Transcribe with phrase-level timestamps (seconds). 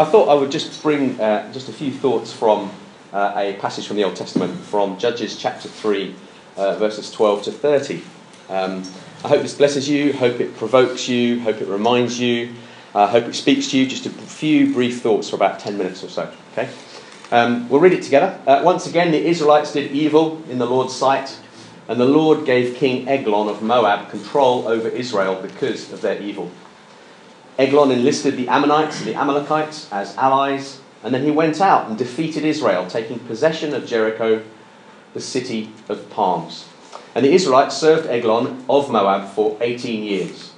[0.00, 2.72] I thought I would just bring uh, just a few thoughts from
[3.12, 6.14] uh, a passage from the Old Testament, from Judges chapter 3,
[6.56, 8.02] uh, verses 12 to 30.
[8.48, 8.82] Um,
[9.22, 12.54] I hope this blesses you, hope it provokes you, hope it reminds you,
[12.94, 13.86] I hope it speaks to you.
[13.86, 16.32] Just a few brief thoughts for about 10 minutes or so.
[16.52, 16.70] Okay?
[17.30, 18.40] Um, we'll read it together.
[18.46, 21.38] Uh, once again, the Israelites did evil in the Lord's sight,
[21.88, 26.50] and the Lord gave King Eglon of Moab control over Israel because of their evil.
[27.58, 31.98] Eglon enlisted the Ammonites and the Amalekites as allies, and then he went out and
[31.98, 34.42] defeated Israel, taking possession of Jericho,
[35.14, 36.66] the city of palms.
[37.14, 40.52] And the Israelites served Eglon of Moab for 18 years.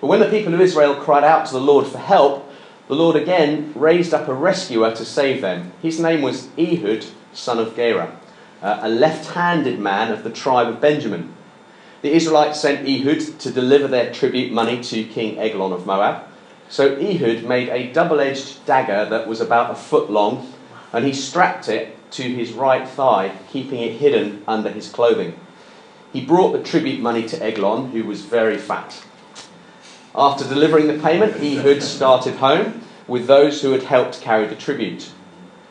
[0.00, 2.50] But when the people of Israel cried out to the Lord for help,
[2.88, 5.72] the Lord again raised up a rescuer to save them.
[5.82, 8.18] His name was Ehud, son of Gera,
[8.62, 11.32] uh, a left handed man of the tribe of Benjamin.
[12.02, 16.22] The Israelites sent Ehud to deliver their tribute money to King Eglon of Moab.
[16.70, 20.50] So Ehud made a double edged dagger that was about a foot long,
[20.94, 25.38] and he strapped it to his right thigh, keeping it hidden under his clothing.
[26.10, 29.04] He brought the tribute money to Eglon, who was very fat.
[30.14, 35.10] After delivering the payment, Ehud started home with those who had helped carry the tribute.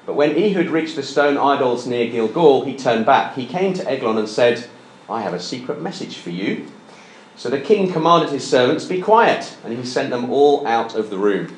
[0.06, 3.36] But when Ehud reached the stone idols near Gilgal, he turned back.
[3.36, 4.70] He came to Eglon and said,
[5.10, 6.68] I have a secret message for you.
[7.36, 11.10] So the king commanded his servants, Be quiet, and he sent them all out of
[11.10, 11.58] the room.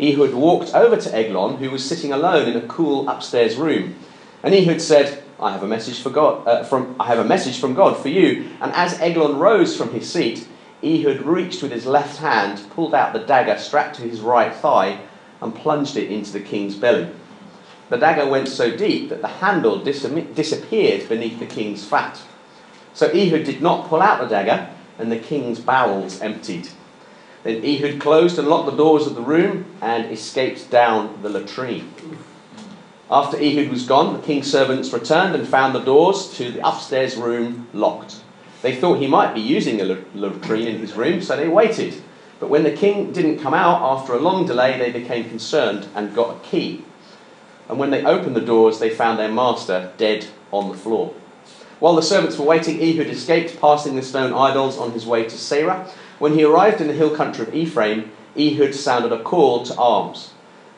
[0.00, 3.96] Ehud walked over to Eglon, who was sitting alone in a cool upstairs room.
[4.42, 7.60] And Ehud said, I have a message for God, uh, from, I have a message
[7.60, 8.50] from God for you.
[8.60, 10.46] And as Eglon rose from his seat,
[10.82, 15.00] Ehud reached with his left hand, pulled out the dagger strapped to his right thigh,
[15.40, 17.08] and plunged it into the king's belly.
[17.88, 22.20] The dagger went so deep that the handle dis- disappeared beneath the king's fat.
[22.98, 26.68] So Ehud did not pull out the dagger, and the king's bowels emptied.
[27.44, 31.94] Then Ehud closed and locked the doors of the room and escaped down the latrine.
[33.08, 37.14] After Ehud was gone, the king's servants returned and found the doors to the upstairs
[37.14, 38.16] room locked.
[38.62, 42.02] They thought he might be using a latrine in his room, so they waited.
[42.40, 46.16] But when the king didn't come out after a long delay, they became concerned and
[46.16, 46.84] got a key.
[47.68, 51.14] And when they opened the doors, they found their master dead on the floor.
[51.80, 55.36] While the servants were waiting, Ehud escaped, passing the stone idols on his way to
[55.36, 55.88] Seirah.
[56.18, 60.32] When he arrived in the hill country of Ephraim, Ehud sounded a call to arms.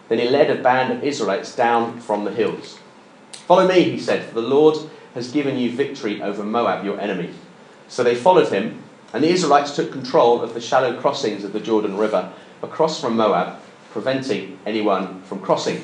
[0.09, 2.79] Then he led a band of Israelites down from the hills.
[3.33, 4.77] Follow me, he said, for the Lord
[5.15, 7.31] has given you victory over Moab, your enemy.
[7.89, 8.83] So they followed him,
[9.13, 12.33] and the Israelites took control of the shallow crossings of the Jordan River
[12.63, 13.59] across from Moab,
[13.91, 15.83] preventing anyone from crossing.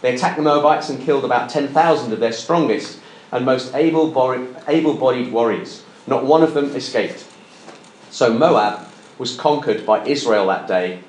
[0.00, 5.32] They attacked the Moabites and killed about 10,000 of their strongest and most able bodied
[5.32, 5.82] warriors.
[6.06, 7.26] Not one of them escaped.
[8.10, 11.00] So Moab was conquered by Israel that day,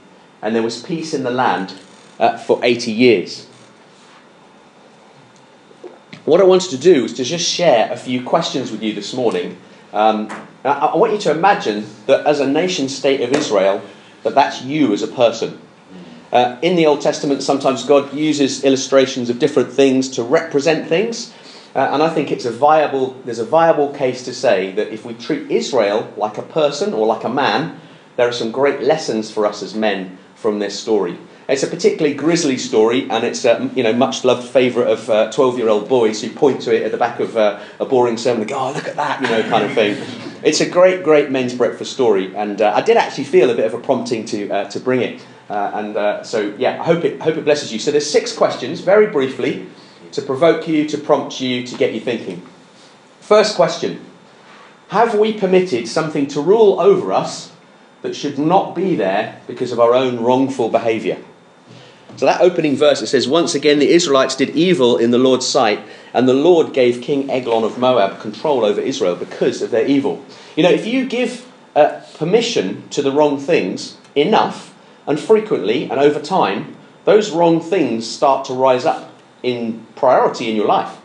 [0.42, 1.74] and there was peace in the land
[2.20, 3.48] uh, for 80 years.
[6.26, 9.14] What I wanted to do was to just share a few questions with you this
[9.14, 9.58] morning.
[9.94, 10.30] Um,
[10.64, 13.82] I, I want you to imagine that as a nation state of Israel,
[14.24, 15.60] that that's you as a person.
[16.32, 21.34] Uh, in the Old Testament, sometimes God uses illustrations of different things to represent things.
[21.80, 25.06] Uh, and I think it's a viable, there's a viable case to say that if
[25.06, 27.80] we treat Israel like a person or like a man,
[28.18, 31.18] there are some great lessons for us as men from this story.
[31.48, 35.54] It's a particularly grisly story, and it's a you know much loved favourite of twelve
[35.54, 38.18] uh, year old boys who point to it at the back of uh, a boring
[38.18, 39.96] sermon and go, "Oh, look at that," you know, kind of thing.
[40.44, 43.66] It's a great, great men's breakfast story, and uh, I did actually feel a bit
[43.66, 45.26] of a prompting to uh, to bring it.
[45.50, 47.80] Uh, and so, yeah, I hope it hope it blesses you.
[47.80, 49.66] So there's six questions, very briefly,
[50.12, 52.42] to provoke you, to prompt you, to get you thinking.
[53.20, 54.06] First question:
[54.90, 57.52] Have we permitted something to rule over us
[58.02, 61.18] that should not be there because of our own wrongful behaviour?
[62.20, 65.48] So that opening verse, it says, Once again the Israelites did evil in the Lord's
[65.48, 65.80] sight,
[66.14, 70.26] and the Lord gave King Eglon of Moab control over Israel because of their evil.
[70.56, 74.76] You know, if you give uh, permission to the wrong things enough
[75.08, 79.09] and frequently and over time, those wrong things start to rise up
[79.44, 80.98] in priority in your life.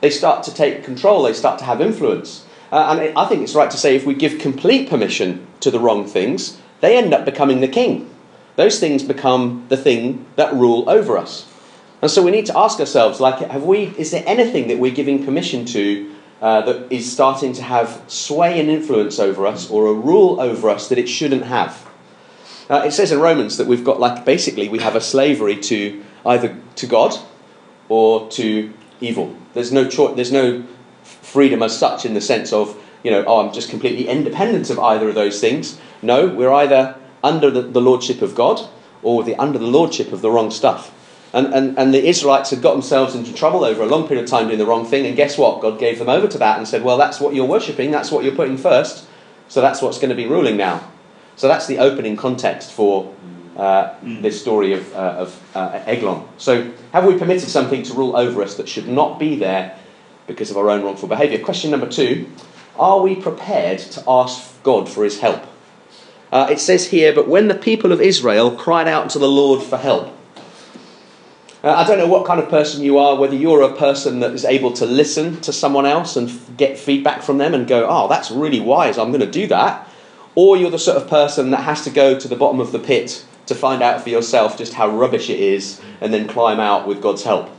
[0.00, 2.44] They start to take control, they start to have influence.
[2.70, 5.80] Uh, and I think it's right to say if we give complete permission to the
[5.80, 8.10] wrong things, they end up becoming the king
[8.58, 11.46] those things become the thing that rule over us.
[12.02, 14.90] And so we need to ask ourselves, like, have we, is there anything that we're
[14.90, 19.86] giving permission to uh, that is starting to have sway and influence over us or
[19.86, 21.88] a rule over us that it shouldn't have?
[22.68, 26.04] Uh, it says in Romans that we've got, like, basically we have a slavery to
[26.26, 27.16] either to God
[27.88, 29.36] or to evil.
[29.54, 30.64] There's no choice, there's no
[31.02, 34.78] freedom as such in the sense of, you know, oh, I'm just completely independent of
[34.78, 35.78] either of those things.
[36.02, 38.68] No, we're either under the, the lordship of God,
[39.02, 40.94] or the, under the lordship of the wrong stuff.
[41.32, 44.30] And, and, and the Israelites had got themselves into trouble over a long period of
[44.30, 45.60] time doing the wrong thing, and guess what?
[45.60, 48.24] God gave them over to that and said, Well, that's what you're worshipping, that's what
[48.24, 49.06] you're putting first,
[49.48, 50.90] so that's what's going to be ruling now.
[51.36, 53.14] So that's the opening context for
[53.58, 56.26] uh, this story of, uh, of uh, Eglon.
[56.38, 59.76] So, have we permitted something to rule over us that should not be there
[60.28, 61.42] because of our own wrongful behaviour?
[61.44, 62.30] Question number two
[62.78, 65.44] Are we prepared to ask God for his help?
[66.30, 69.62] Uh, it says here, but when the people of Israel cried out to the Lord
[69.62, 70.14] for help.
[71.64, 74.30] Uh, I don't know what kind of person you are, whether you're a person that
[74.32, 77.88] is able to listen to someone else and f- get feedback from them and go,
[77.88, 79.88] oh, that's really wise, I'm going to do that.
[80.36, 82.78] Or you're the sort of person that has to go to the bottom of the
[82.78, 86.86] pit to find out for yourself just how rubbish it is and then climb out
[86.86, 87.50] with God's help.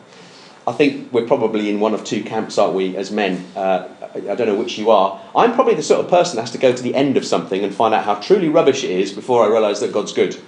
[0.67, 3.45] I think we're probably in one of two camps, aren't we, as men?
[3.55, 5.19] Uh, I don't know which you are.
[5.35, 7.63] I'm probably the sort of person that has to go to the end of something
[7.63, 10.39] and find out how truly rubbish it is before I realise that God's good.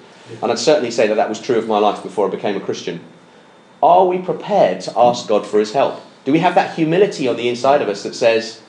[0.42, 2.60] And I'd certainly say that that was true of my life before I became a
[2.60, 3.02] Christian.
[3.82, 6.00] Are we prepared to ask God for His help?
[6.24, 8.62] Do we have that humility on the inside of us that says,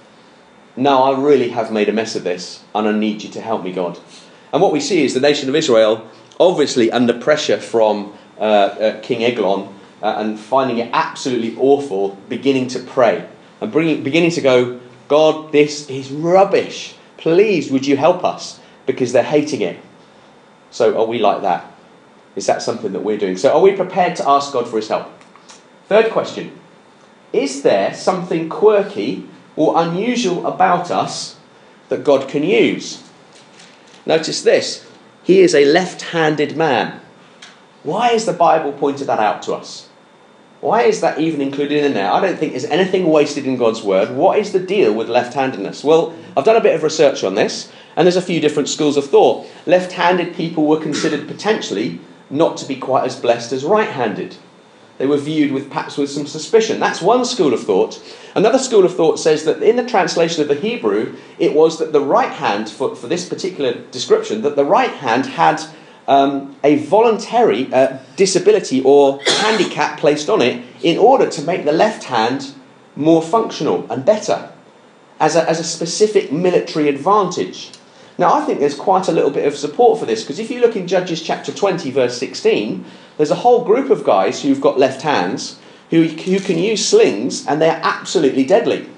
[0.74, 3.62] No, I really have made a mess of this, and I need you to help
[3.62, 3.98] me, God?
[4.52, 6.08] And what we see is the nation of Israel,
[6.38, 12.66] obviously under pressure from uh, uh, King Eglon, uh, and finding it absolutely awful, beginning
[12.68, 13.28] to pray
[13.60, 16.96] and bringing, beginning to go, God, this is rubbish.
[17.16, 18.58] Please, would you help us?
[18.86, 19.78] Because they're hating it.
[20.72, 21.72] So, are we like that?
[22.34, 23.36] Is that something that we're doing?
[23.36, 25.08] So, are we prepared to ask God for his help?
[25.86, 26.58] Third question
[27.32, 31.36] Is there something quirky or unusual about us
[31.88, 33.04] that God can use?
[34.04, 34.84] Notice this
[35.22, 37.00] He is a left handed man.
[37.82, 39.88] Why is the Bible pointed that out to us?
[40.60, 42.10] Why is that even included in there?
[42.10, 44.10] I don't think there's anything wasted in God's word.
[44.10, 45.82] What is the deal with left handedness?
[45.82, 48.96] Well, I've done a bit of research on this, and there's a few different schools
[48.96, 49.46] of thought.
[49.66, 51.98] Left handed people were considered potentially
[52.30, 54.36] not to be quite as blessed as right handed.
[54.98, 56.78] They were viewed with perhaps with some suspicion.
[56.78, 58.00] That's one school of thought.
[58.34, 61.92] Another school of thought says that in the translation of the Hebrew, it was that
[61.92, 65.62] the right hand, for, for this particular description, that the right hand had
[66.06, 71.72] um, a voluntary uh, disability or handicap placed on it in order to make the
[71.72, 72.54] left hand
[72.96, 74.52] more functional and better
[75.18, 77.70] as a, as a specific military advantage.
[78.18, 80.60] Now, I think there's quite a little bit of support for this because if you
[80.60, 82.84] look in Judges chapter 20, verse 16,
[83.16, 85.58] there's a whole group of guys who've got left hands
[85.90, 88.88] who, who can use slings and they're absolutely deadly.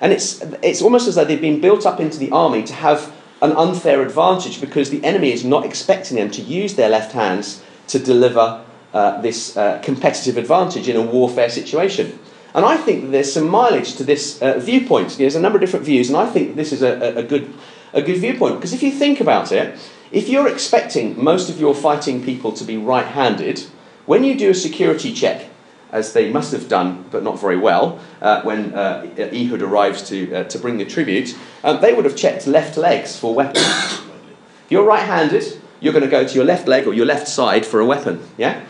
[0.00, 3.12] And it's, it's almost as though they've been built up into the army to have
[3.42, 7.62] an unfair advantage because the enemy is not expecting them to use their left hands
[7.88, 12.18] to deliver uh, this uh, competitive advantage in a warfare situation.
[12.54, 15.16] And I think there's some mileage to this uh, viewpoint.
[15.16, 17.52] There's a number of different views, and I think this is a, a, good,
[17.92, 19.78] a good viewpoint because if you think about it,
[20.12, 23.60] if you're expecting most of your fighting people to be right handed,
[24.06, 25.48] when you do a security check
[25.92, 30.34] as they must have done, but not very well, uh, when uh, Ehud arrives to,
[30.34, 33.64] uh, to bring the tribute, um, they would have checked left legs for weapons.
[34.64, 37.26] if you're right handed, you're going to go to your left leg or your left
[37.26, 38.64] side for a weapon, yeah?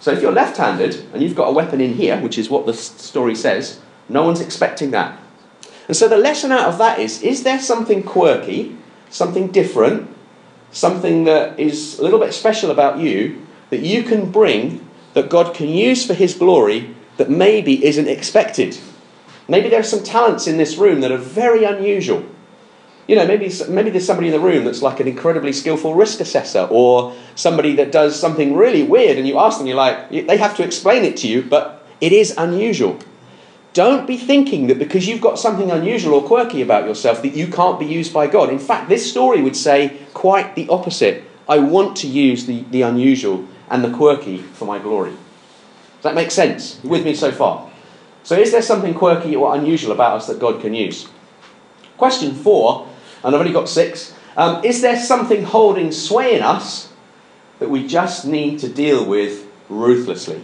[0.00, 2.66] So if you're left handed and you've got a weapon in here, which is what
[2.66, 5.18] the story says, no one's expecting that.
[5.88, 8.76] And so the lesson out of that is is there something quirky,
[9.10, 10.10] something different,
[10.72, 15.54] something that is a little bit special about you that you can bring that God
[15.54, 18.78] can use for His glory that maybe isn't expected.
[19.48, 22.24] Maybe there are some talents in this room that are very unusual.
[23.06, 26.18] You know, maybe, maybe there's somebody in the room that's like an incredibly skillful risk
[26.18, 30.36] assessor, or somebody that does something really weird, and you ask them, you're like, they
[30.36, 32.98] have to explain it to you, but it is unusual.
[33.76, 37.48] Don't be thinking that because you've got something unusual or quirky about yourself that you
[37.48, 38.48] can't be used by God.
[38.48, 41.24] In fact, this story would say quite the opposite.
[41.46, 45.10] I want to use the, the unusual and the quirky for my glory.
[45.10, 46.82] Does that make sense?
[46.82, 47.70] With me so far?
[48.22, 51.06] So, is there something quirky or unusual about us that God can use?
[51.98, 52.88] Question four,
[53.22, 54.14] and I've only got six.
[54.38, 56.90] Um, is there something holding sway in us
[57.58, 60.42] that we just need to deal with ruthlessly?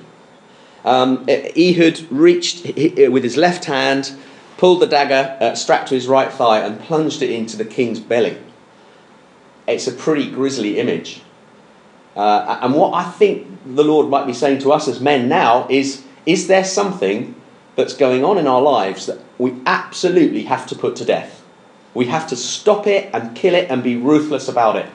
[0.84, 4.12] Um, Ehud reached with his left hand,
[4.56, 8.00] pulled the dagger uh, strapped to his right thigh, and plunged it into the king's
[8.00, 8.36] belly.
[9.66, 11.22] It's a pretty grisly image.
[12.16, 15.66] Uh, and what I think the Lord might be saying to us as men now
[15.70, 17.34] is is there something
[17.74, 21.42] that's going on in our lives that we absolutely have to put to death?
[21.94, 24.86] We have to stop it and kill it and be ruthless about it.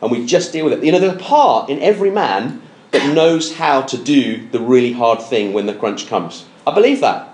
[0.00, 0.84] And we just deal with it.
[0.84, 2.61] You know, there's a part in every man
[2.92, 6.44] that knows how to do the really hard thing when the crunch comes.
[6.66, 7.28] I believe that.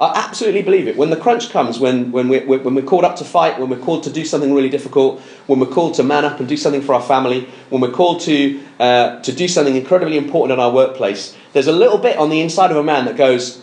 [0.00, 0.96] I absolutely believe it.
[0.96, 3.78] When the crunch comes, when, when, we're, when we're called up to fight, when we're
[3.78, 6.80] called to do something really difficult, when we're called to man up and do something
[6.80, 10.72] for our family, when we're called to, uh, to do something incredibly important in our
[10.72, 13.62] workplace, there's a little bit on the inside of a man that goes,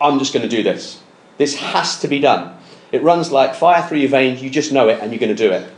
[0.00, 1.00] I'm just going to do this.
[1.38, 2.56] This has to be done.
[2.92, 5.48] It runs like fire through your veins, you just know it, and you're going to
[5.48, 5.70] do it.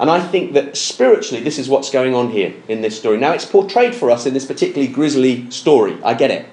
[0.00, 3.18] And I think that spiritually, this is what's going on here in this story.
[3.18, 5.98] Now, it's portrayed for us in this particularly grisly story.
[6.02, 6.48] I get it.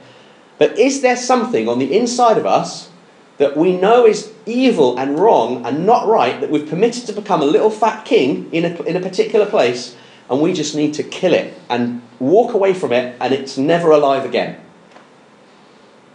[0.57, 2.89] But is there something on the inside of us
[3.37, 7.41] that we know is evil and wrong and not right that we've permitted to become
[7.41, 9.95] a little fat king in a, in a particular place
[10.29, 13.91] and we just need to kill it and walk away from it and it's never
[13.91, 14.59] alive again?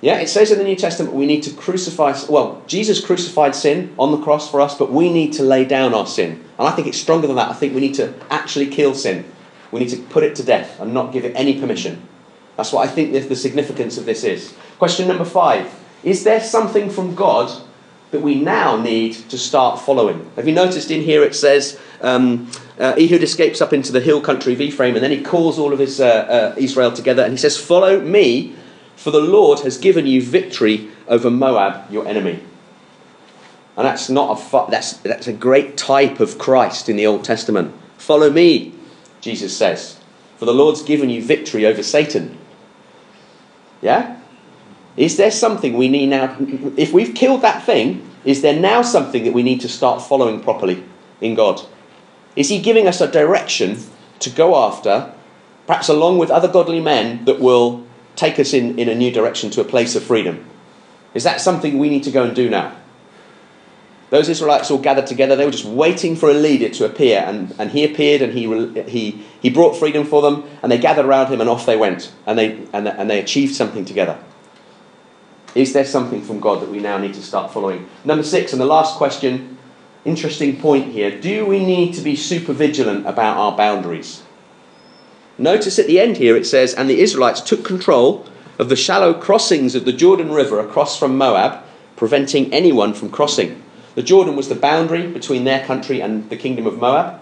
[0.02, 3.94] Yeah, it says in the New Testament we need to crucify, well, Jesus crucified sin
[4.00, 6.44] on the cross for us, but we need to lay down our sin.
[6.59, 7.49] And I think it's stronger than that.
[7.49, 9.25] I think we need to actually kill sin.
[9.71, 12.02] We need to put it to death and not give it any permission.
[12.56, 14.52] That's what I think the significance of this is.
[14.78, 17.62] Question number five Is there something from God
[18.11, 20.28] that we now need to start following?
[20.35, 24.21] Have you noticed in here it says, um, uh, Ehud escapes up into the hill
[24.21, 27.32] country of Ephraim, and then he calls all of his uh, uh, Israel together and
[27.32, 28.56] he says, Follow me,
[28.97, 32.43] for the Lord has given you victory over Moab, your enemy.
[33.77, 37.75] And that's not a that's that's a great type of Christ in the Old Testament.
[37.97, 38.75] Follow me,
[39.21, 39.99] Jesus says,
[40.37, 42.39] for the Lord's given you victory over Satan.
[43.81, 44.19] Yeah?
[44.97, 46.37] Is there something we need now?
[46.77, 50.41] If we've killed that thing, is there now something that we need to start following
[50.41, 50.85] properly
[51.21, 51.63] in God?
[52.37, 53.79] Is He giving us a direction
[54.21, 55.15] to go after,
[55.67, 59.50] perhaps along with other godly men that will take us in, in a new direction
[59.50, 60.45] to a place of freedom?
[61.14, 62.76] Is that something we need to go and do now?
[64.11, 65.37] Those Israelites all gathered together.
[65.37, 68.47] They were just waiting for a leader to appear, and, and he appeared, and he,
[68.83, 72.12] he, he brought freedom for them, and they gathered around him, and off they went,
[72.26, 74.19] and they, and, and they achieved something together.
[75.54, 77.88] Is there something from God that we now need to start following?
[78.04, 79.57] Number six, and the last question,
[80.04, 81.19] interesting point here.
[81.19, 84.23] Do we need to be super vigilant about our boundaries?
[85.43, 88.25] Notice at the end here it says, And the Israelites took control
[88.61, 91.65] of the shallow crossings of the Jordan River across from Moab,
[91.97, 93.61] preventing anyone from crossing.
[93.97, 97.21] The Jordan was the boundary between their country and the kingdom of Moab,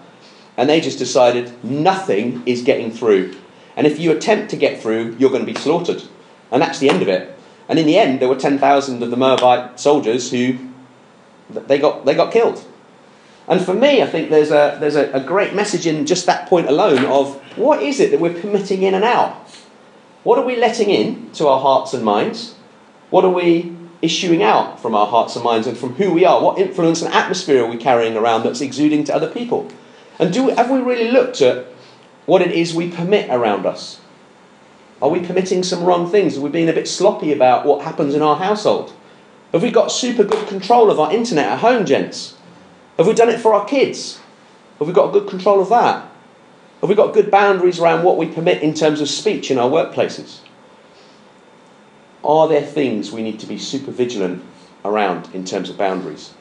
[0.55, 3.35] and they just decided nothing is getting through.
[3.75, 6.03] And if you attempt to get through, you're going to be slaughtered.
[6.51, 7.35] And that's the end of it.
[7.67, 10.59] And in the end, there were 10,000 of the Moabite soldiers who
[11.49, 12.63] they got, they got killed.
[13.51, 16.47] And for me, I think there's, a, there's a, a great message in just that
[16.47, 19.35] point alone of what is it that we're permitting in and out?
[20.23, 22.55] What are we letting in to our hearts and minds?
[23.09, 26.41] What are we issuing out from our hearts and minds and from who we are?
[26.41, 29.69] What influence and atmosphere are we carrying around that's exuding to other people?
[30.17, 31.65] And do, have we really looked at
[32.27, 33.99] what it is we permit around us?
[35.01, 36.37] Are we permitting some wrong things?
[36.37, 38.93] Are we being a bit sloppy about what happens in our household?
[39.51, 42.37] Have we got super good control of our internet at home, gents?
[43.01, 44.19] Have we done it for our kids?
[44.77, 46.07] Have we got good control of that?
[46.81, 49.67] Have we got good boundaries around what we permit in terms of speech in our
[49.67, 50.41] workplaces?
[52.23, 54.43] Are there things we need to be super vigilant
[54.85, 56.35] around in terms of boundaries?